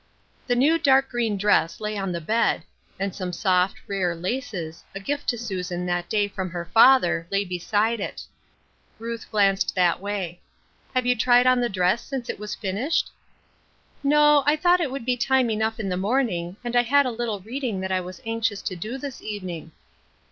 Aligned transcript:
The 0.47 0.55
new 0.55 0.79
dark 0.79 1.09
green 1.09 1.37
dress 1.37 1.79
lay 1.79 1.95
on 1.95 2.11
the 2.11 2.19
bed, 2.19 2.63
and 2.99 3.13
some 3.13 3.31
soft, 3.31 3.75
rare 3.85 4.15
laces, 4.15 4.83
a 4.95 4.99
gift 4.99 5.27
to 5.29 5.37
Susan 5.37 5.85
that 5.85 6.09
day 6.09 6.27
from 6.27 6.49
her 6.49 6.65
father, 6.65 7.27
lay 7.29 7.45
beside 7.45 7.99
it. 7.99 8.23
Ruth 8.97 9.29
glanced 9.29 9.75
that 9.75 9.99
way," 9.99 10.41
Have 10.95 11.05
you 11.05 11.15
tried 11.15 11.45
on 11.45 11.61
the 11.61 11.69
dress 11.69 12.01
since 12.03 12.29
it 12.31 12.39
was 12.39 12.55
finished?"" 12.55 13.11
No, 14.03 14.41
I 14.47 14.55
thought 14.55 14.81
it 14.81 14.89
would 14.89 15.05
be 15.05 15.17
time 15.17 15.51
enough 15.51 15.79
in 15.79 15.89
the 15.89 15.97
morning, 15.97 16.55
and 16.63 16.75
I 16.75 16.81
had 16.81 17.05
a 17.05 17.11
little 17.11 17.39
reading 17.41 17.79
that 17.81 17.91
1 17.91 18.03
was 18.03 18.23
anxious 18.25 18.63
to 18.63 18.75
do 18.75 18.97
this 18.97 19.21
evening." 19.21 19.71